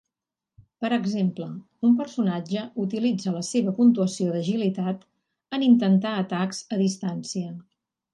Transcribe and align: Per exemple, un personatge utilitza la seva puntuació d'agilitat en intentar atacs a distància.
Per 0.83 0.89
exemple, 0.95 1.49
un 1.87 1.91
personatge 1.99 2.63
utilitza 2.83 3.33
la 3.35 3.43
seva 3.49 3.73
puntuació 3.81 4.31
d'agilitat 4.37 5.03
en 5.59 5.67
intentar 5.69 6.15
atacs 6.23 6.63
a 6.77 6.81
distància. 6.83 7.53